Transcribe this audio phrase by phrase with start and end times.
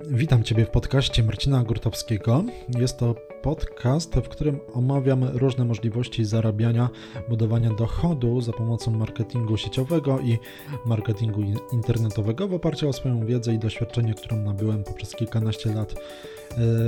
[0.00, 2.44] Witam Ciebie w podcaście Marcina Gurtowskiego.
[2.78, 6.88] Jest to podcast, w którym omawiam różne możliwości zarabiania,
[7.28, 10.38] budowania dochodu za pomocą marketingu sieciowego i
[10.86, 11.42] marketingu
[11.72, 15.94] internetowego w oparciu o swoją wiedzę i doświadczenie, którą nabyłem poprzez kilkanaście lat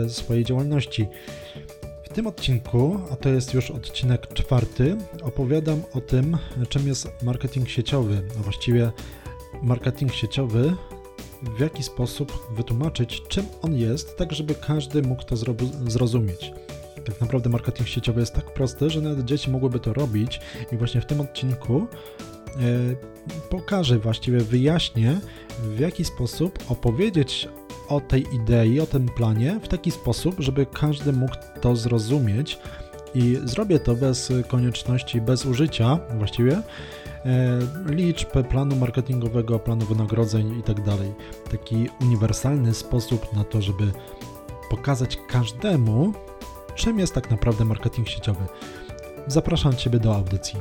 [0.05, 1.07] e, swojej działalności.
[2.03, 6.37] W tym odcinku, a to jest już odcinek czwarty, opowiadam o tym,
[6.69, 8.93] czym jest marketing sieciowy, a właściwie
[9.63, 10.77] marketing sieciowy
[11.43, 15.37] w jaki sposób wytłumaczyć, czym on jest, tak żeby każdy mógł to
[15.87, 16.53] zrozumieć.
[17.05, 20.41] Tak naprawdę marketing sieciowy jest tak prosty, że nawet dzieci mogłyby to robić
[20.73, 21.87] i właśnie w tym odcinku
[22.57, 22.59] e,
[23.51, 25.21] pokażę, właściwie wyjaśnię,
[25.63, 27.49] w jaki sposób opowiedzieć
[27.89, 32.59] o tej idei, o tym planie w taki sposób, żeby każdy mógł to zrozumieć
[33.15, 36.63] i zrobię to bez konieczności, bez użycia właściwie
[37.87, 40.83] liczb, planu marketingowego, planu wynagrodzeń itd.
[40.85, 43.93] Tak Taki uniwersalny sposób na to, żeby
[44.71, 46.13] pokazać każdemu,
[46.75, 48.45] czym jest tak naprawdę marketing sieciowy.
[49.27, 50.59] Zapraszam Ciebie do audycji.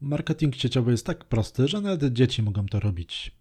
[0.00, 3.34] Marketing sieciowy jest tak prosty, że nawet dzieci mogą to robić.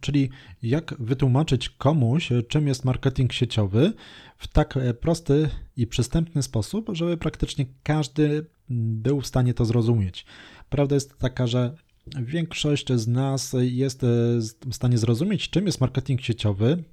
[0.00, 0.30] Czyli
[0.62, 3.92] jak wytłumaczyć komuś, czym jest marketing sieciowy
[4.36, 10.26] w tak prosty i przystępny sposób, żeby praktycznie każdy był w stanie to zrozumieć.
[10.68, 11.74] Prawda jest taka, że
[12.22, 14.02] większość z nas jest
[14.70, 16.84] w stanie zrozumieć, czym jest marketing sieciowy,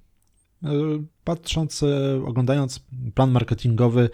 [1.24, 1.84] patrząc,
[2.26, 4.10] oglądając plan marketingowy,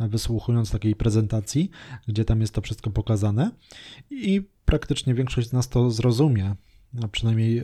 [0.00, 1.70] wysłuchując takiej prezentacji,
[2.08, 3.50] gdzie tam jest to wszystko pokazane
[4.10, 6.54] i praktycznie większość z nas to zrozumie,
[7.02, 7.62] a przynajmniej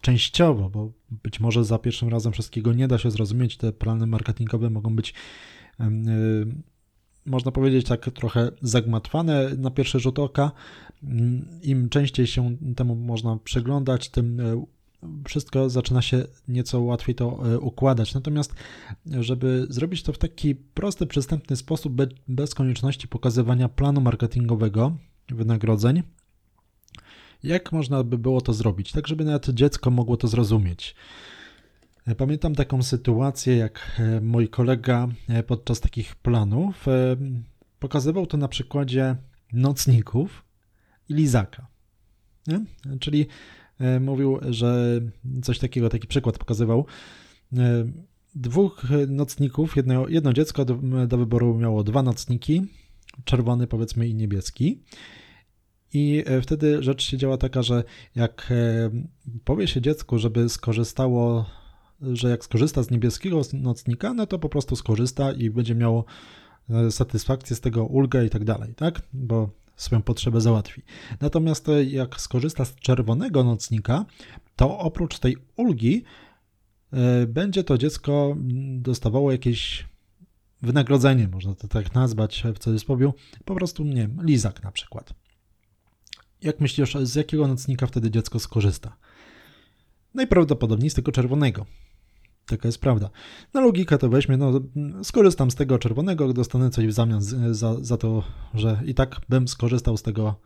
[0.00, 3.56] częściowo, bo być może za pierwszym razem wszystkiego nie da się zrozumieć.
[3.56, 5.14] Te plany marketingowe mogą być,
[7.26, 10.50] można powiedzieć, tak trochę zagmatwane na pierwszy rzut oka.
[11.62, 14.66] Im częściej się temu można przyglądać, tym y,
[15.28, 18.14] wszystko zaczyna się nieco łatwiej to y, układać.
[18.14, 18.54] Natomiast,
[19.06, 21.92] żeby zrobić to w taki prosty, przystępny sposób,
[22.28, 24.96] bez konieczności pokazywania planu marketingowego,
[25.28, 26.02] wynagrodzeń,
[27.42, 30.94] jak można by było to zrobić, tak żeby nawet dziecko mogło to zrozumieć?
[32.06, 36.86] E, pamiętam taką sytuację, jak e, mój kolega e, podczas takich planów
[37.78, 39.16] pokazywał to na przykładzie
[39.52, 40.44] nocników
[41.08, 41.66] i lizaka.
[42.46, 42.64] Nie?
[43.00, 43.26] Czyli
[44.00, 45.00] mówił, że
[45.42, 46.86] coś takiego, taki przykład pokazywał.
[48.34, 50.74] Dwóch nocników, jedno, jedno dziecko do,
[51.06, 52.62] do wyboru miało dwa nocniki,
[53.24, 54.82] czerwony powiedzmy i niebieski.
[55.92, 57.84] I e, wtedy rzecz się działa taka, że
[58.14, 58.90] jak e,
[59.44, 61.46] powie się dziecku, żeby skorzystało,
[62.00, 66.04] że jak skorzysta z niebieskiego nocnika, no to po prostu skorzysta i będzie miało
[66.70, 69.02] e, satysfakcję z tego, ulgę i tak dalej, tak?
[69.12, 70.82] Bo swoją potrzebę załatwi.
[71.20, 74.04] Natomiast jak skorzysta z czerwonego nocnika,
[74.56, 76.04] to oprócz tej ulgi
[77.28, 78.36] będzie to dziecko
[78.78, 79.86] dostawało jakieś
[80.62, 83.12] wynagrodzenie, można to tak nazwać w cudzysłowie,
[83.44, 85.14] po prostu, nie wiem, lizak na przykład.
[86.42, 88.96] Jak myślisz, z jakiego nocnika wtedy dziecko skorzysta?
[90.14, 91.66] Najprawdopodobniej z tego czerwonego.
[92.46, 93.10] Taka jest prawda.
[93.54, 94.60] Na logikę to weźmie, no
[95.02, 97.20] skorzystam z tego czerwonego, dostanę coś w zamian
[97.50, 98.22] za, za to,
[98.54, 100.40] że i tak bym skorzystał z tego,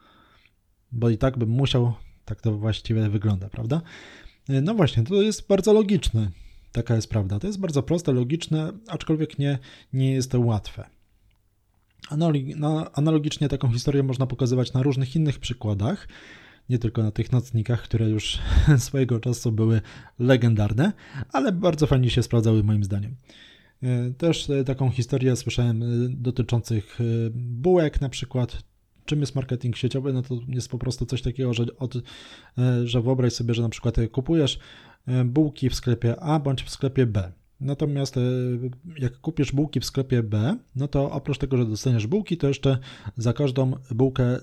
[0.92, 1.92] bo i tak bym musiał,
[2.24, 3.82] tak to właściwie wygląda, prawda?
[4.48, 6.30] No właśnie, to jest bardzo logiczne.
[6.72, 7.38] Taka jest prawda.
[7.38, 9.58] To jest bardzo proste, logiczne, aczkolwiek nie,
[9.92, 10.90] nie jest to łatwe.
[12.94, 16.08] Analogicznie taką historię można pokazywać na różnych innych przykładach,
[16.70, 18.38] nie tylko na tych nocnikach, które już
[18.78, 19.80] swojego czasu były
[20.18, 20.92] legendarne,
[21.32, 23.16] ale bardzo fajnie się sprawdzały moim zdaniem.
[23.82, 26.98] E, też e, taką historię słyszałem e, dotyczących
[27.34, 28.62] bułek na przykład.
[29.04, 30.12] Czym jest marketing sieciowy?
[30.12, 31.94] No to jest po prostu coś takiego, że, od,
[32.84, 34.58] że wyobraź sobie, że na przykład kupujesz
[35.24, 37.32] bułki w sklepie A bądź w sklepie B.
[37.60, 38.20] Natomiast e,
[38.98, 42.78] jak kupisz bułki w sklepie B, no to oprócz tego, że dostaniesz bułki, to jeszcze
[43.16, 44.40] za każdą bułkę e,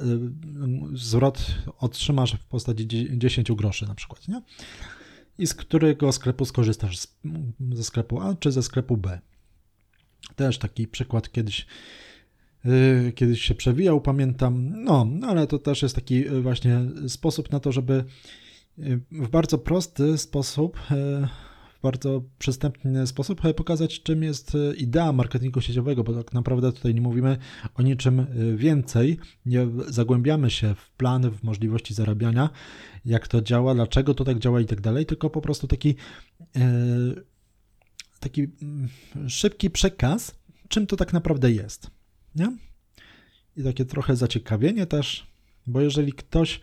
[0.94, 4.42] zwrot otrzymasz w postaci 10 groszy na przykład, nie?
[5.40, 7.08] I z którego sklepu skorzystasz?
[7.72, 9.20] Ze sklepu A czy ze sklepu B?
[10.36, 11.66] Też taki przykład kiedyś
[12.66, 14.84] e, kiedyś się przewijał, pamiętam.
[14.84, 18.04] No, ale to też jest taki właśnie sposób na to, żeby
[19.12, 20.80] w bardzo prosty sposób
[21.82, 27.02] bardzo przystępny sposób pokazać, czym jest e, idea marketingu sieciowego, bo tak naprawdę tutaj nie
[27.02, 27.38] mówimy
[27.76, 28.26] o niczym e,
[28.56, 32.50] więcej, nie zagłębiamy się w plan, w możliwości zarabiania,
[33.06, 35.96] jak to działa, dlaczego to tak działa i tak dalej, tylko po prostu taki,
[36.56, 36.70] e,
[38.20, 38.90] taki mm,
[39.30, 40.36] szybki przekaz,
[40.68, 41.92] czym to tak naprawdę jest.
[42.36, 42.58] Nie?
[43.58, 45.28] I takie trochę zaciekawienie też,
[45.68, 46.60] bo jeżeli ktoś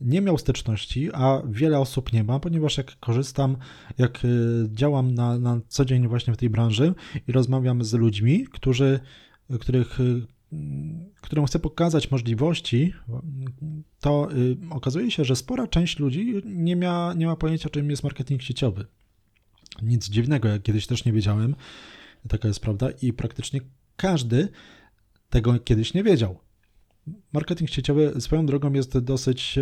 [0.00, 3.56] nie miał styczności, a wiele osób nie ma, ponieważ jak korzystam,
[3.98, 4.26] jak
[4.68, 6.94] działam na, na co dzień właśnie w tej branży
[7.28, 9.00] i rozmawiam z ludźmi, którzy,
[9.60, 9.98] których
[11.20, 12.94] którą chcę pokazać możliwości,
[14.00, 14.28] to
[14.70, 18.86] okazuje się, że spora część ludzi nie ma, nie ma pojęcia, czym jest marketing sieciowy.
[19.82, 21.54] Nic dziwnego, jak kiedyś też nie wiedziałem,
[22.28, 23.60] taka jest prawda, i praktycznie
[23.96, 24.48] każdy
[25.30, 26.38] tego kiedyś nie wiedział.
[27.32, 29.58] Marketing sieciowy swoją drogą jest dosyć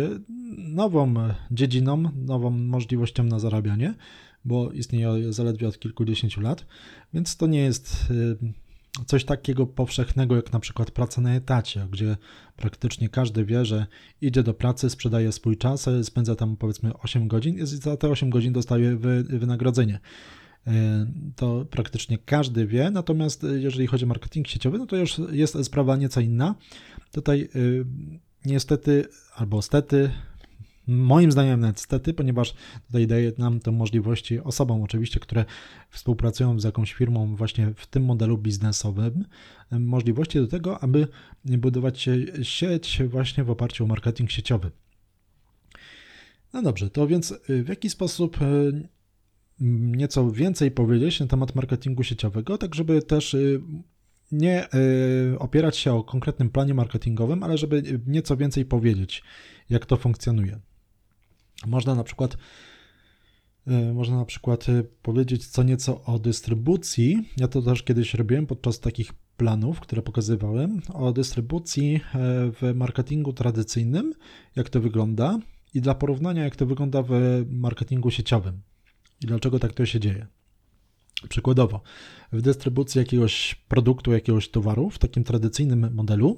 [0.57, 1.13] nową
[1.51, 3.93] dziedziną, nową możliwością na zarabianie,
[4.45, 6.65] bo istnieje zaledwie od kilkudziesięciu lat,
[7.13, 8.37] więc to nie jest y,
[9.05, 12.17] coś takiego powszechnego jak na przykład praca na etacie, gdzie
[12.55, 13.87] praktycznie każdy wie, że
[14.21, 18.29] idzie do pracy, sprzedaje swój czas, spędza tam powiedzmy 8 godzin i za te 8
[18.29, 19.99] godzin dostaje wynagrodzenie.
[20.67, 21.05] E,
[21.35, 25.63] to praktycznie każdy wie, natomiast e, jeżeli chodzi o marketing sieciowy, no to już jest
[25.63, 26.55] sprawa nieco inna.
[27.17, 27.47] Tutaj e,
[28.45, 29.05] niestety,
[29.35, 30.11] albo stety,
[30.87, 32.53] moim zdaniem niestety, ponieważ
[32.87, 35.45] tutaj daje nam to możliwości osobom oczywiście, które
[35.89, 39.25] współpracują z jakąś firmą właśnie w tym modelu biznesowym,
[39.71, 41.07] możliwości do tego, aby
[41.45, 42.09] budować
[42.43, 44.71] sieć właśnie w oparciu o marketing sieciowy.
[46.53, 48.37] No dobrze, to więc w jaki sposób
[49.59, 53.61] nieco więcej powiedzieć na temat marketingu sieciowego, tak żeby też y,
[54.31, 54.67] nie
[55.33, 59.23] y, opierać się o konkretnym planie marketingowym, ale żeby nieco więcej powiedzieć,
[59.69, 60.59] jak to funkcjonuje.
[61.65, 62.37] Można na przykład
[63.67, 64.65] y, można na przykład
[65.01, 67.29] powiedzieć co nieco o dystrybucji.
[67.37, 71.99] Ja to też kiedyś robiłem podczas takich planów, które pokazywałem, o dystrybucji
[72.61, 74.13] w marketingu tradycyjnym,
[74.55, 75.39] jak to wygląda
[75.73, 77.11] i dla porównania, jak to wygląda w
[77.49, 78.61] marketingu sieciowym
[79.21, 80.27] i dlaczego tak to się dzieje.
[81.29, 81.81] Przykładowo,
[82.31, 86.37] w dystrybucji jakiegoś produktu, jakiegoś towaru w takim tradycyjnym modelu,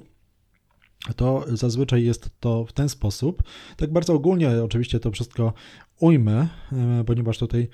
[1.16, 3.42] to zazwyczaj jest to w ten sposób.
[3.76, 5.52] Tak bardzo ogólnie oczywiście to wszystko
[6.00, 7.68] ujmę, e, ponieważ tutaj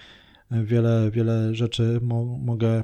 [0.50, 2.82] wiele, wiele rzeczy mo mogę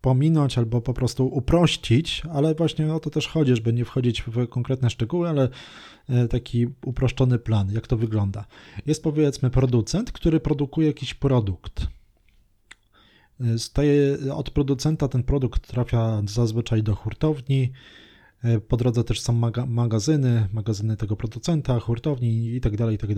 [0.00, 4.48] pominąć albo po prostu uprościć, ale właśnie o to też chodzi, żeby nie wchodzić w
[4.48, 5.48] konkretne szczegóły, ale
[6.08, 8.44] e, taki uproszczony plan, jak to wygląda.
[8.86, 11.86] Jest powiedzmy producent, który produkuje jakiś produkt.
[13.58, 17.72] Staje od producenta ten produkt trafia zazwyczaj do hurtowni.
[18.68, 19.32] Po drodze też są
[19.66, 22.44] magazyny, magazyny tego producenta, hurtowni
[22.98, 22.98] tak.
[22.98, 23.10] Tak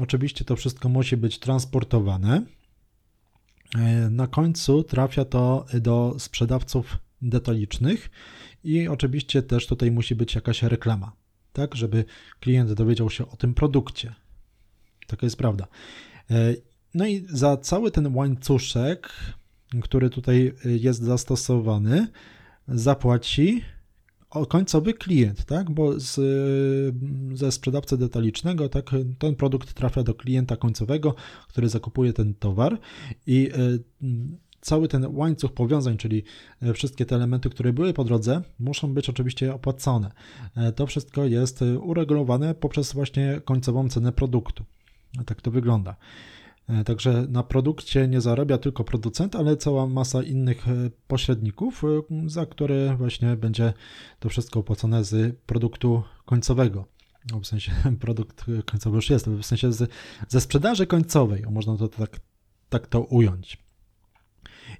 [0.00, 2.42] Oczywiście to wszystko musi być transportowane
[4.10, 8.10] na końcu trafia to do sprzedawców detalicznych
[8.64, 11.12] i oczywiście też tutaj musi być jakaś reklama,
[11.52, 12.04] tak, żeby
[12.40, 14.14] klient dowiedział się o tym produkcie.
[15.06, 15.66] Taka jest prawda.
[16.94, 19.12] No i za cały ten łańcuszek,
[19.82, 22.06] który tutaj jest zastosowany,
[22.68, 23.62] zapłaci
[24.48, 25.70] końcowy klient, tak?
[25.70, 26.14] Bo z,
[27.34, 31.14] ze sprzedawcy detalicznego tak, ten produkt trafia do klienta końcowego,
[31.48, 32.78] który zakupuje ten towar
[33.26, 33.56] i e,
[34.60, 36.22] cały ten łańcuch powiązań, czyli
[36.74, 40.10] wszystkie te elementy, które były po drodze, muszą być oczywiście opłacone.
[40.76, 44.64] To wszystko jest uregulowane poprzez właśnie końcową cenę produktu.
[45.26, 45.96] Tak to wygląda.
[46.68, 52.28] E, także na produkcie nie zarabia tylko producent, ale cała masa innych e, pośredników, e,
[52.28, 53.72] za które właśnie będzie
[54.18, 56.86] to wszystko opłacone z produktu końcowego.
[57.32, 59.90] No, w sensie produkt końcowy już jest, w sensie z,
[60.28, 62.20] ze sprzedaży końcowej, można to tak,
[62.68, 63.58] tak to ująć.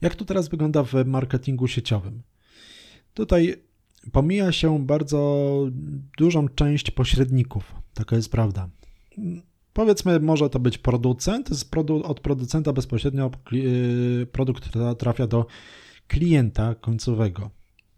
[0.00, 2.22] Jak to teraz wygląda w marketingu sieciowym?
[3.14, 3.54] Tutaj
[4.12, 5.50] pomija się bardzo
[6.18, 8.68] dużą część pośredników, taka jest prawda.
[9.72, 15.46] Powiedzmy, może to być producent, produ od producenta bezpośrednio y, produkt trafia do
[16.08, 17.50] klienta końcowego.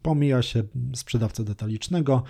[0.03, 0.63] Pomija się
[0.95, 2.23] sprzedawcę detalicznego,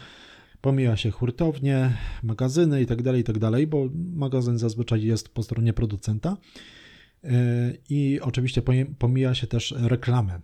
[0.60, 6.36] pomija się hurtownie, magazyny itd., tak itd., tak bo magazyn zazwyczaj jest po stronie producenta
[7.24, 7.28] y,
[7.88, 8.62] i oczywiście
[8.98, 10.40] pomija się też reklamę.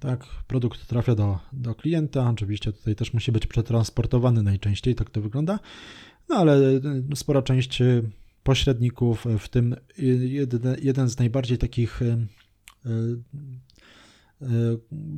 [0.00, 5.20] Tak, produkt trafia do, do klienta, oczywiście tutaj też musi być przetransportowany najczęściej, tak to
[5.20, 5.58] wygląda.
[6.28, 6.80] No ale e,
[7.14, 8.02] spora część e,
[8.42, 12.00] pośredników, e, w tym jeden, jeden z najbardziej takich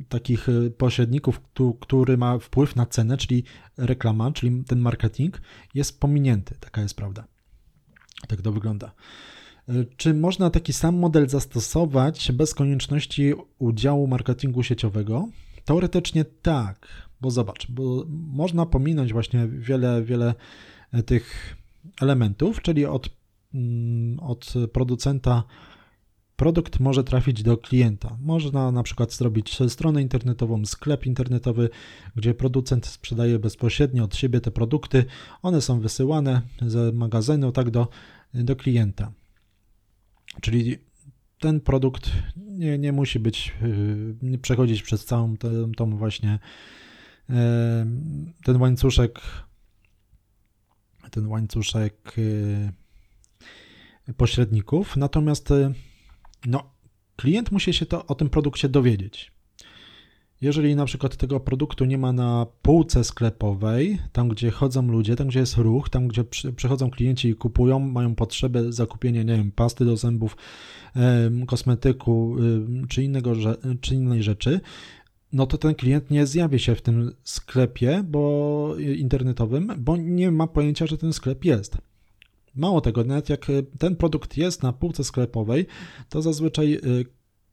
[0.09, 0.47] takich
[0.77, 1.41] pośredników,
[1.79, 3.43] który ma wpływ na cenę, czyli
[3.77, 5.41] reklama, czyli ten marketing,
[5.73, 6.55] jest pominięty.
[6.59, 7.27] Taka jest prawda.
[8.27, 8.91] Tak to wygląda.
[9.97, 15.27] Czy można taki sam model zastosować bez konieczności udziału marketingu sieciowego?
[15.65, 16.87] Teoretycznie tak,
[17.21, 20.33] bo zobacz, bo można pominąć właśnie wiele, wiele
[21.03, 21.55] tych
[22.01, 23.09] elementów, czyli od,
[23.53, 25.43] mm, od producenta
[26.35, 28.17] produkt może trafić do klienta.
[28.21, 31.69] Można na przykład zrobić stronę internetową, sklep internetowy,
[32.15, 35.05] gdzie producent sprzedaje bezpośrednio od siebie te produkty.
[35.41, 37.87] One są wysyłane z magazynu tak do,
[38.33, 39.11] do klienta.
[40.41, 40.77] Czyli
[41.39, 46.39] ten produkt nie, nie musi być, y, nie przechodzić przez całą tą, tą właśnie
[48.43, 49.21] ten łańcuszek
[51.11, 54.97] ten łańcuszek y, pośredników.
[54.97, 55.73] Natomiast y,
[56.45, 56.69] no,
[57.15, 59.35] klient musi się to, o tym produkcie dowiedzieć.
[60.41, 65.27] Jeżeli na przykład tego produktu nie ma na półce sklepowej, tam gdzie chodzą ludzie, tam
[65.27, 66.23] gdzie jest ruch, tam gdzie
[66.55, 70.37] przychodzą klienci i kupują, mają potrzebę zakupienia, nie wiem, pasty do zębów,
[71.47, 72.35] kosmetyku
[72.89, 73.33] czy, innego,
[73.81, 74.61] czy innej rzeczy,
[75.35, 80.47] no to ten klient nie zjawi się w tym sklepie bo, internetowym, bo nie ma
[80.47, 81.77] pojęcia, że ten sklep jest.
[82.55, 83.47] Mało tego, nawet jak
[83.79, 85.65] ten produkt jest na półce sklepowej,
[86.09, 87.05] to zazwyczaj y,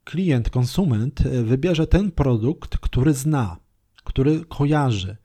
[0.04, 3.56] klient, konsument wybierze ten produkt, który zna,
[4.04, 5.16] który kojarzy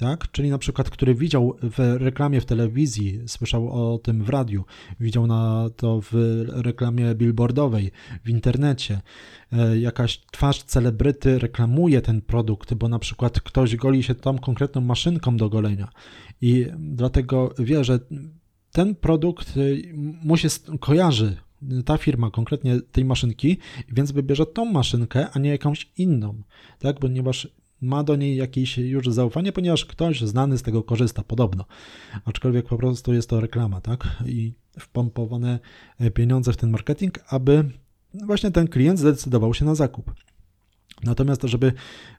[0.00, 0.30] tak?
[0.32, 4.64] Czyli na przykład, który widział w reklamie w telewizji, słyszał o tym w radiu,
[5.00, 7.90] widział na to w reklamie billboardowej,
[8.24, 9.00] w internecie,
[9.52, 14.80] e, jakaś twarz celebryty reklamuje ten produkt, bo na przykład ktoś goli się tą konkretną
[14.80, 15.88] maszynką do golenia
[16.40, 17.98] i dlatego wie, że
[18.72, 19.60] ten produkt e,
[20.22, 20.48] mu się
[20.80, 21.36] kojarzy,
[21.84, 26.42] ta firma konkretnie tej maszynki, więc wybierze tą maszynkę, a nie jakąś inną,
[26.78, 26.98] tak?
[26.98, 27.48] Ponieważ
[27.80, 31.64] ma do niej jakieś już zaufanie, ponieważ ktoś znany z tego korzysta, podobno.
[32.24, 34.22] Aczkolwiek po prostu jest to reklama, tak?
[34.26, 35.58] I wpompowane
[36.14, 37.64] pieniądze w ten marketing, aby
[38.14, 40.14] właśnie ten klient zdecydował się na zakup.
[41.04, 41.72] Natomiast, żeby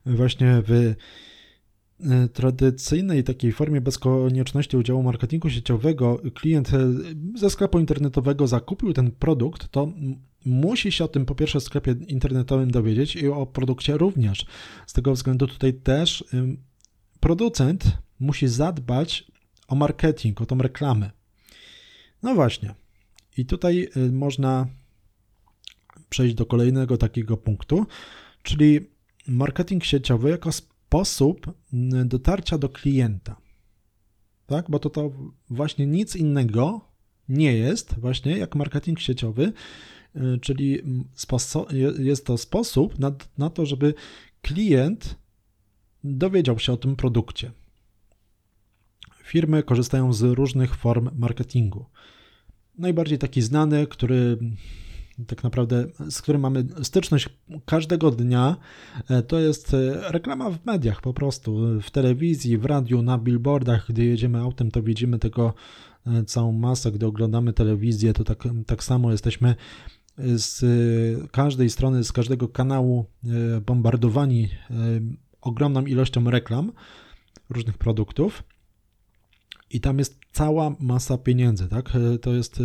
[0.06, 6.80] właśnie w e, tradycyjnej takiej formie bez konieczności udziału marketingu sieciowego klient e,
[7.36, 9.94] ze sklepu internetowego zakupił ten produkt, to
[10.46, 14.46] musi się o tym po pierwsze w sklepie internetowym dowiedzieć i o produkcie również.
[14.88, 16.24] Z tego względu tutaj też
[17.20, 19.32] producent musi zadbać
[19.68, 21.12] o marketing, o tą reklamę.
[22.24, 22.76] No właśnie.
[23.38, 24.68] I tutaj y, można
[26.10, 27.86] przejść do kolejnego takiego punktu,
[28.44, 28.80] czyli
[29.28, 31.54] marketing sieciowy jako sposób
[32.06, 33.36] dotarcia do klienta.
[34.46, 35.12] Tak, bo to, to
[35.50, 36.82] właśnie nic innego
[37.30, 40.01] nie jest właśnie jak marketing sieciowy, Y,
[40.42, 40.82] czyli
[42.00, 43.94] jest to sposób na, na to, żeby
[44.42, 45.16] klient
[46.04, 47.52] dowiedział się o tym produkcie.
[49.24, 51.86] Firmy korzystają z różnych form marketingu.
[52.78, 54.38] Najbardziej taki znany, który
[55.28, 57.30] tak naprawdę, z którym mamy styczność
[57.66, 58.56] każdego dnia,
[59.10, 63.86] e, to jest e, reklama w mediach po prostu, w telewizji, w radiu, na billboardach,
[63.90, 65.54] gdy jedziemy autem, to widzimy tego
[66.08, 69.56] e, całą masę, gdy oglądamy telewizję, to tak, tak samo jesteśmy
[70.36, 70.62] z
[71.32, 74.76] każdej strony, z każdego kanału e, bombardowani e,
[75.42, 76.72] ogromną ilością reklam
[77.50, 78.44] różnych produktów
[79.70, 81.96] i tam jest cała masa pieniędzy, tak?
[81.96, 82.64] E, to jest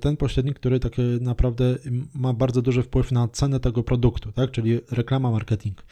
[0.00, 1.78] ten pośrednik, który tak naprawdę
[2.14, 4.50] ma bardzo duży wpływ na cenę tego produktu, tak?
[4.50, 5.82] Czyli reklama, marketing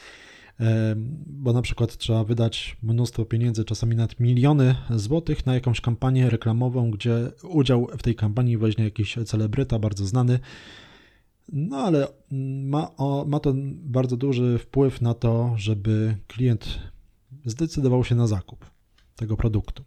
[1.26, 6.90] bo na przykład trzeba wydać mnóstwo pieniędzy, czasami nawet miliony złotych na jakąś kampanię reklamową,
[6.90, 10.38] gdzie udział w tej kampanii weźmie jakiś celebryta bardzo znany.
[11.52, 12.08] No ale
[12.62, 16.78] ma, o, ma to bardzo duży wpływ na to, żeby klient
[17.44, 18.70] zdecydował się na zakup
[19.16, 19.84] tego produktu.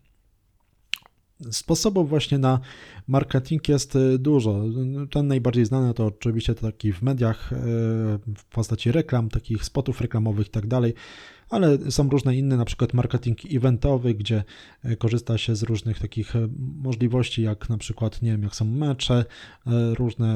[1.51, 2.59] Sposobów właśnie na
[3.07, 4.63] marketing jest y, dużo.
[5.11, 7.55] Ten najbardziej znany to oczywiście taki w mediach y,
[8.35, 10.93] w postaci reklam, takich spotów reklamowych i tak dalej
[11.49, 14.43] ale są różne inne, na przykład marketing eventowy, gdzie
[14.83, 18.65] e, korzysta się z różnych takich e, możliwości, jak na przykład, nie wiem, jak są
[18.65, 19.25] mecze,
[19.67, 20.35] e, różne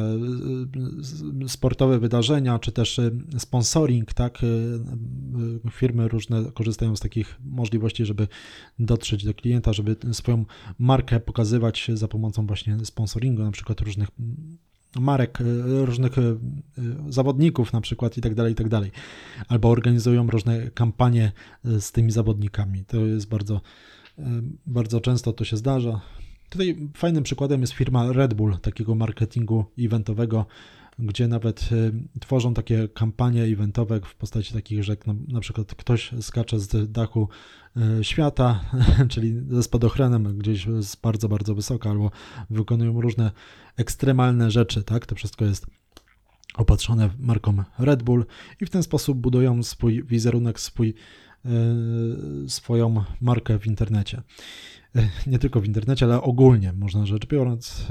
[1.47, 2.99] sportowe wydarzenia, czy też
[3.37, 4.39] sponsoring, tak,
[5.71, 8.27] firmy różne korzystają z takich możliwości, żeby
[8.79, 10.45] dotrzeć do klienta, żeby swoją
[10.79, 14.09] markę pokazywać za pomocą właśnie sponsoringu, na przykład różnych
[14.99, 15.43] marek, e,
[15.85, 16.21] różnych e,
[17.09, 18.91] zawodników na przykład i tak dalej, i tak dalej.
[19.47, 21.31] Albo organizują różne kampanie
[21.63, 22.85] z tymi zawodnikami.
[22.85, 23.61] To jest bardzo,
[24.65, 26.01] bardzo często to się zdarza.
[26.49, 30.45] Tutaj fajnym przykładem jest firma Red Bull, takiego marketingu eventowego,
[30.99, 31.69] gdzie nawet
[32.19, 37.29] tworzą takie kampanie eventowe w postaci takich, że na, na przykład ktoś skacze z dachu
[37.77, 38.59] E, świata,
[39.09, 42.11] czyli ze spadochronem gdzieś z bardzo, bardzo wysoka, albo
[42.49, 43.31] wykonują różne
[43.77, 45.05] ekstremalne rzeczy, tak?
[45.05, 45.65] To wszystko jest
[46.55, 48.25] opatrzone marką Red Bull
[48.61, 50.93] i w ten sposób budują swój wizerunek, swój
[52.47, 54.21] swoją markę w internecie.
[55.27, 57.87] Nie tylko w internecie, ale ogólnie można rzecz biorąc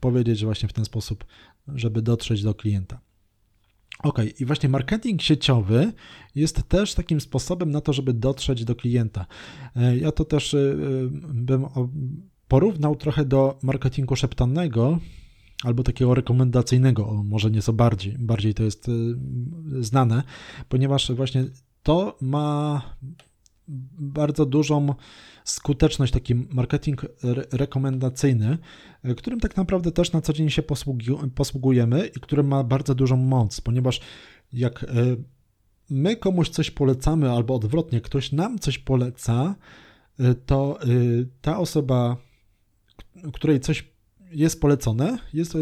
[0.00, 1.24] powiedzieć właśnie w ten sposób,
[1.74, 3.00] żeby dotrzeć do klienta.
[4.02, 5.92] Ok, i właśnie marketing sieciowy
[6.34, 9.26] jest też takim sposobem na to, żeby dotrzeć do klienta.
[9.76, 10.76] E, ja to też e,
[11.28, 11.66] bym
[12.48, 14.98] porównał trochę do marketingu szeptanego,
[15.64, 18.92] albo takiego rekomendacyjnego, może nieco bardziej, bardziej to jest e,
[19.80, 20.22] znane,
[20.68, 21.44] ponieważ właśnie
[21.82, 22.82] to ma
[23.98, 24.94] bardzo dużą
[25.44, 27.02] skuteczność, taki marketing
[27.52, 28.58] rekomendacyjny,
[29.02, 30.62] e, którym tak naprawdę też na co dzień się
[31.34, 34.00] posługujemy i który ma bardzo dużą moc, ponieważ
[34.52, 34.86] jak e,
[35.90, 39.54] my komuś coś polecamy, albo odwrotnie, ktoś nam coś poleca,
[40.20, 40.78] e, to
[41.40, 42.16] ta osoba,
[43.32, 43.96] której coś
[44.30, 45.56] jest polecone, jest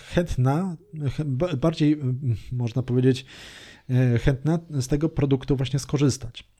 [0.00, 0.76] chętna,
[1.56, 1.98] bardziej
[2.52, 3.26] można powiedzieć,
[4.20, 6.53] chętna z tego produktu właśnie skorzystać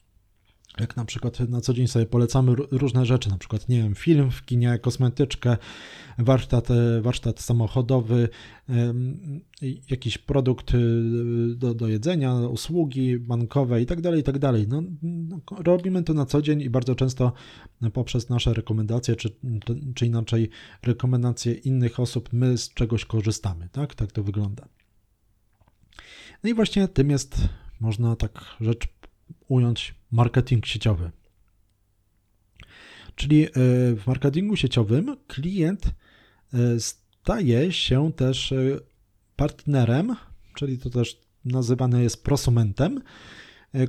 [0.81, 4.31] jak na przykład na co dzień sobie polecamy różne rzeczy, na przykład, nie wiem, film
[4.31, 5.57] w kinie, kosmetyczkę,
[6.19, 8.29] warsztat, e, warsztat samochodowy,
[9.91, 10.79] jakiś produkt e,
[11.55, 14.37] do, do jedzenia, usługi bankowe i tak dalej, i tak.
[14.69, 17.33] No, no, robimy to na co dzień i bardzo często
[17.93, 19.31] poprzez nasze rekomendacje, czy,
[19.95, 20.51] czy inaczej
[20.83, 23.95] rekomendacje innych osób, my z czegoś korzystamy, tak?
[23.95, 24.69] Tak to wygląda.
[26.43, 27.49] No i właśnie tym jest,
[27.81, 28.89] można tak rzecz
[29.49, 31.11] ująć marketing sieciowy.
[33.15, 33.51] Czyli e,
[33.97, 38.57] w marketingu sieciowym klient e, staje się też e,
[39.37, 40.17] partnerem,
[40.55, 43.01] czyli to też nazywane jest prosumentem,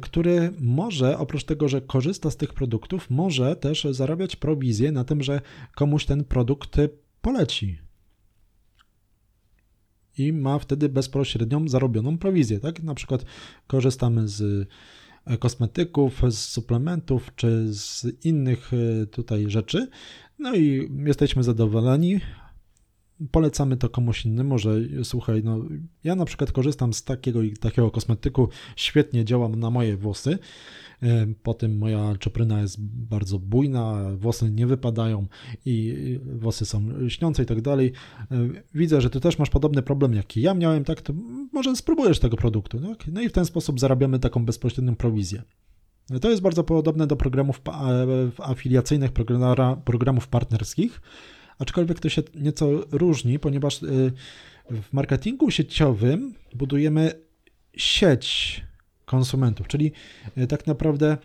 [0.01, 5.23] który może, oprócz tego, że korzysta z tych produktów, może też zarabiać prowizję na tym,
[5.23, 5.41] że
[5.75, 6.77] komuś ten produkt
[7.21, 7.77] poleci.
[10.17, 12.59] I ma wtedy bezpośrednią zarobioną prowizję.
[12.59, 12.83] Tak?
[12.83, 13.25] Na przykład
[13.67, 14.69] korzystamy z
[15.39, 19.87] kosmetyków, z suplementów czy z innych e, tutaj rzeczy.
[20.39, 22.19] No i jesteśmy zadowoleni.
[23.31, 25.59] Polecamy to komuś innemu, że słuchaj, no
[26.03, 30.37] ja na przykład korzystam z takiego i takiego kosmetyku, świetnie działam na moje włosy
[31.03, 35.27] E, Potem moja czupryna jest bardzo bujna, włosy nie wypadają
[35.65, 37.91] i włosy są śniące i tak dalej.
[38.31, 38.35] E,
[38.73, 41.01] widzę, że ty też masz podobny problem jak i ja miałem, tak?
[41.01, 41.13] To
[41.53, 42.79] może spróbujesz tego produktu.
[42.79, 43.07] Tak?
[43.07, 45.41] No i w ten sposób zarabiamy taką bezpośrednią prowizję.
[46.21, 47.61] To jest bardzo podobne do programów
[48.39, 49.11] afiliacyjnych,
[49.85, 51.01] programów partnerskich,
[51.59, 53.87] aczkolwiek to się nieco różni, ponieważ e,
[54.71, 57.11] w marketingu sieciowym budujemy
[57.77, 58.61] sieć
[59.05, 59.67] konsumentów.
[59.67, 59.91] Czyli
[60.37, 61.17] e, tak naprawdę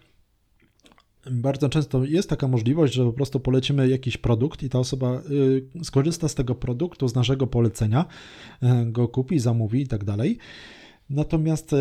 [1.30, 5.84] bardzo często jest taka możliwość, że po prostu polecimy jakiś produkt i ta osoba y,
[5.84, 8.04] skorzysta z tego produktu, z naszego polecenia,
[8.86, 10.38] go kupi, zamówi i tak dalej.
[11.10, 11.74] Natomiast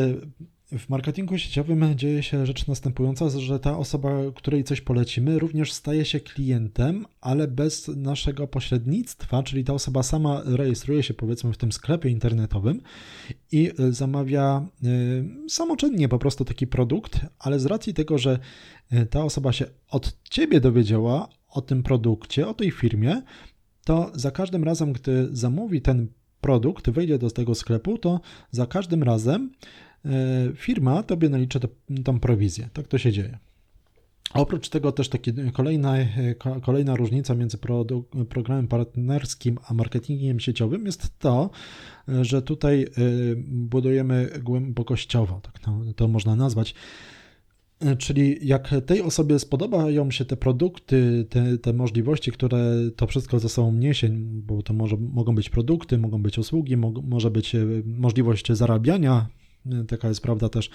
[0.78, 6.06] w marketingu sieciowym dzieje się rzecz następująca, że ta osoba, której coś polecimy, również staje
[6.06, 11.72] się klientem, ale bez naszego pośrednictwa, czyli ta osoba sama rejestruje się powiedzmy w tym
[11.72, 12.82] sklepie internetowym
[13.52, 18.40] i zamawia y, samoczynnie po prostu taki produkt, ale z racji tego, że
[18.94, 23.22] y, ta osoba się od ciebie dowiedziała o tym produkcie, o tej firmie,
[23.86, 26.08] to za każdym razem, gdy zamówi ten
[26.42, 29.89] produkt, wejdzie do tego sklepu, to za każdym razem E,
[30.56, 31.60] firma tobie nalicza
[32.04, 32.70] tą prowizję.
[32.74, 33.40] Tak to się dzieje.
[34.34, 37.58] Oprócz tego też taki kolejna, e, kolejna różnica między
[38.30, 41.50] programem partnerskim a marketingiem sieciowym jest to,
[42.10, 42.88] e, że tutaj
[43.48, 46.76] budujemy głębokościowo, tak to, to można nazwać.
[47.98, 53.50] Czyli jak tej osobie spodobają się te produkty, te, te możliwości, które to wszystko ze
[53.50, 58.52] sobą niesie, bo to może, mogą być produkty, mogą być usługi, mo, może być możliwość
[58.52, 59.28] zarabiania
[59.88, 60.70] Taka jest prawda też.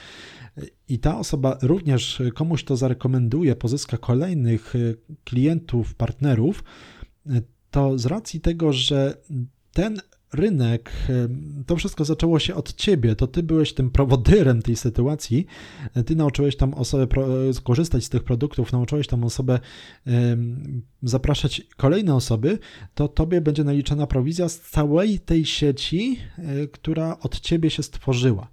[0.88, 4.74] I ta osoba również komuś to zarekomenduje, pozyska kolejnych
[5.24, 6.64] klientów, partnerów,
[7.70, 9.16] to z racji tego, że
[9.72, 10.00] ten
[10.34, 10.92] rynek,
[11.66, 15.46] to wszystko zaczęło się od ciebie, to ty byłeś tym prowodyrem tej sytuacji,
[16.06, 17.06] ty nauczyłeś tam osobę
[17.64, 19.58] korzystać z tych produktów, nauczyłeś tam osobę
[21.02, 22.58] zapraszać kolejne osoby,
[22.94, 28.48] to tobie będzie naliczana prowizja z całej tej sieci, e, która od ciebie się stworzyła.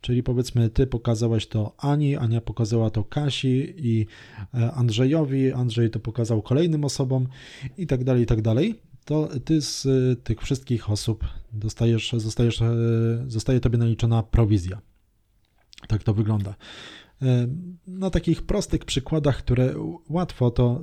[0.00, 4.06] Czyli powiedzmy, ty pokazałeś to Ani, Ania pokazała to Kasi i
[4.54, 7.26] e, Andrzejowi, Andrzej to pokazał kolejnym osobom
[7.78, 8.89] i tak dalej, i tak dalej.
[9.04, 12.74] To ty z e, tych wszystkich osób dostajesz, zostajesz, e,
[13.26, 14.80] zostaje tobie naliczona prowizja.
[15.88, 16.54] Tak to wygląda.
[17.86, 19.74] Na takich prostych przykładach, które
[20.08, 20.80] łatwo to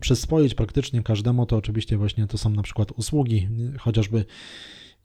[0.00, 4.24] przyswoić praktycznie każdemu, to oczywiście właśnie to są na przykład usługi, chociażby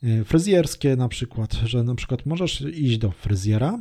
[0.04, 3.80] E, fryzjerskie na przykład, że na przykład możesz iść do fryzjera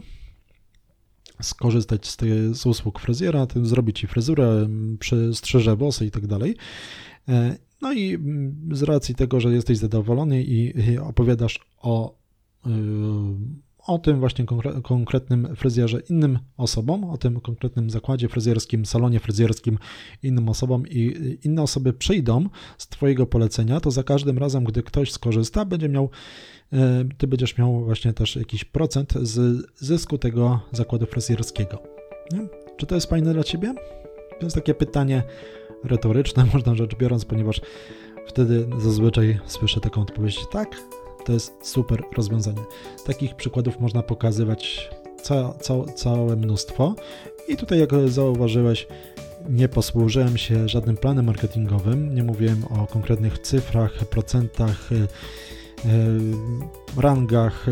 [1.42, 4.68] skorzystać z, tej, z usług fryzjera, zrobić ci fryzurę,
[4.98, 6.56] przystrzyże włosy i tak dalej.
[7.84, 8.18] No i
[8.72, 12.14] z racji tego, że jesteś zadowolony i opowiadasz o
[13.86, 14.44] o tym właśnie
[14.82, 19.78] konkretnym fryzjerze innym osobom, o tym konkretnym zakładzie fryzjerskim, salonie fryzjerskim
[20.22, 25.12] innym osobom i inne osoby przyjdą z Twojego polecenia, to za każdym razem, gdy ktoś
[25.12, 26.10] skorzysta, będzie miał,
[26.72, 31.82] e, Ty będziesz miał właśnie też jakiś procent z zysku tego zakładu fryzjerskiego.
[32.32, 32.48] Nie?
[32.76, 33.74] Czy to jest fajne dla Ciebie?
[34.40, 35.22] To jest takie pytanie
[35.84, 37.60] retoryczne, można rzecz biorąc, ponieważ
[38.26, 40.76] wtedy zazwyczaj słyszę taką odpowiedź: tak,
[41.24, 42.62] to jest super rozwiązanie.
[43.06, 44.90] Takich przykładów można pokazywać
[45.22, 46.94] ca, ca, całe mnóstwo.
[47.48, 48.86] I tutaj, jak zauważyłeś,
[49.48, 55.08] nie posłużyłem się żadnym planem marketingowym, nie mówiłem o konkretnych cyfrach, procentach, e, e,
[57.00, 57.70] rangach e,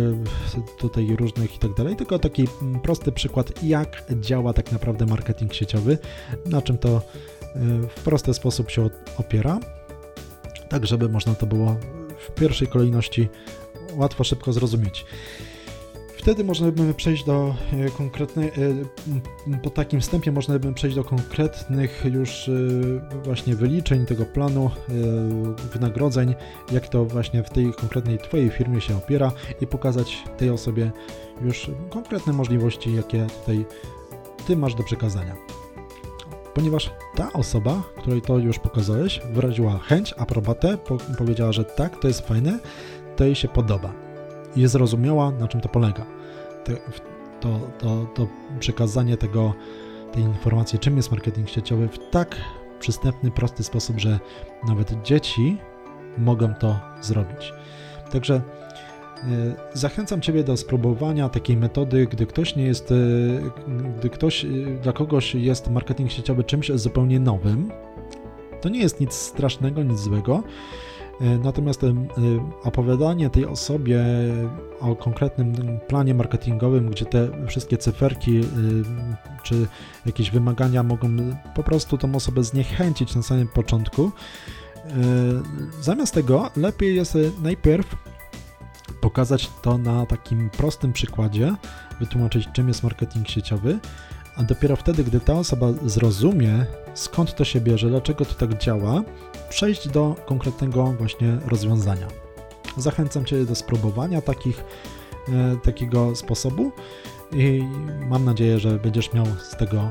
[0.79, 2.45] tutaj różnych i tak dalej, tylko taki
[2.83, 5.99] prosty przykład, jak działa tak naprawdę marketing sieciowy,
[6.47, 7.03] na czym to
[7.97, 9.61] w prosty sposób się opiera,
[10.69, 11.77] tak żeby można to było
[12.19, 13.29] w pierwszej kolejności
[13.97, 15.07] łatwo, szybko zrozumieć.
[16.17, 18.55] Wtedy można by przejść do e, konkretnych,
[19.63, 22.53] po takim wstępie można by przejść do konkretnych już e,
[23.25, 24.71] właśnie wyliczeń tego planu,
[25.73, 26.35] wynagrodzeń,
[26.73, 30.91] jak to właśnie w tej konkretnej Twojej firmie się opiera i pokazać tej osobie
[31.45, 33.65] już konkretne możliwości, jakie tutaj
[34.47, 35.62] Ty masz do przekazania.
[36.55, 40.79] Ponieważ ta osoba, której to już pokazałeś, wyraziła chęć, aprobatę,
[41.19, 42.59] powiedziała, że tak, to jest fajne,
[43.17, 43.93] to jej się podoba
[44.57, 46.07] i zrozumiała, na czym to polega.
[47.41, 48.27] To, to, to
[48.59, 49.55] przekazanie tego,
[50.13, 52.37] tej informacji, czym jest marketing sieciowy w tak
[52.81, 54.21] przystępny, prosty sposób, że
[54.69, 55.59] nawet dzieci
[56.19, 57.53] mogą to zrobić.
[58.13, 58.43] Także
[59.75, 63.41] Zachęcam Ciebie do spróbowania takiej metody, gdy ktoś nie jest, y,
[63.99, 67.71] gdy ktoś, y, dla kogoś jest marketing sieciowy czymś zupełnie nowym.
[68.61, 70.43] To nie jest nic strasznego, nic złego.
[71.21, 71.95] E, natomiast e,
[72.63, 74.05] opowiadanie tej osobie
[74.81, 78.43] o konkretnym planie marketingowym, gdzie te wszystkie cyferki e,
[79.43, 79.67] czy
[80.07, 81.09] jakieś wymagania mogą
[81.55, 84.11] po prostu tą osobę zniechęcić na samym początku,
[85.81, 87.97] zamiast tego lepiej jest najpierw
[89.03, 91.55] pokazać to na takim prostym przykładzie,
[92.01, 93.79] wytłumaczyć czym jest marketing sieciowy,
[94.37, 99.03] a dopiero wtedy, gdy ta osoba zrozumie, skąd to się bierze, dlaczego to tak działa,
[99.49, 102.09] przejść do konkretnego właśnie rozwiązania.
[102.77, 104.65] Zachęcam Cię do spróbowania takich,
[105.29, 106.73] e, takiego sposobu
[107.33, 107.63] i
[108.09, 109.91] mam nadzieję, że będziesz miał z tego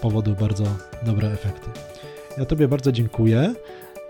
[0.00, 0.64] powodu bardzo
[1.06, 1.70] dobre efekty.
[2.38, 3.54] Ja Tobie bardzo dziękuję.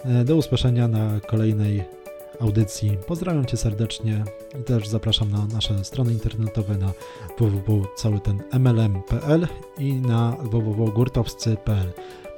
[0.05, 2.02] E, do usłyszenia na kolejnej
[2.43, 2.99] audycji.
[3.07, 4.25] Pozdrawiam Cię serdecznie
[4.61, 6.93] i też zapraszam na nasze strony internetowe na
[7.39, 11.93] www.całytenmlm.pl i na www.gurtowscy.pl.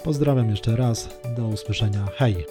[0.04, 2.46] Pozdrawiam jeszcze raz, do usłyszenia, hej!